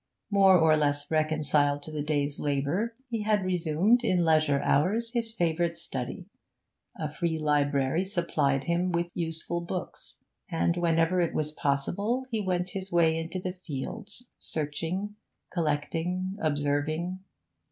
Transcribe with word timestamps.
More 0.31 0.57
or 0.57 0.75
less 0.75 1.11
reconciled 1.11 1.83
to 1.83 1.91
the 1.91 2.01
day's 2.01 2.39
labour, 2.39 2.95
he 3.11 3.21
had 3.21 3.45
resumed 3.45 4.03
in 4.03 4.25
leisure 4.25 4.59
hours 4.63 5.11
his 5.13 5.31
favourite 5.31 5.77
study; 5.77 6.25
a 6.95 7.07
free 7.07 7.37
library 7.37 8.03
supplied 8.05 8.63
him 8.63 8.91
with 8.91 9.11
useful 9.13 9.61
books, 9.61 10.17
and 10.49 10.75
whenever 10.75 11.21
it 11.21 11.35
was 11.35 11.51
possible 11.51 12.25
he 12.31 12.41
went 12.41 12.71
his 12.71 12.91
way 12.91 13.15
into 13.15 13.37
the 13.39 13.53
fields, 13.53 14.31
searching, 14.39 15.17
collecting, 15.51 16.35
observing. 16.41 17.19